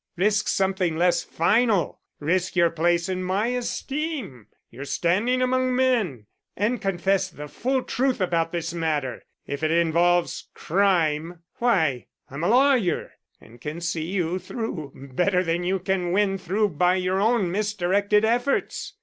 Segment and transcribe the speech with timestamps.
[0.17, 6.25] Risk something less final; risk your place in my esteem, your standing among men,
[6.57, 9.21] and confess the full truth about this matter.
[9.45, 15.63] If it involves crime why, I'm a lawyer and can see you through better than
[15.63, 18.93] you can win through by your own misdirected efforts.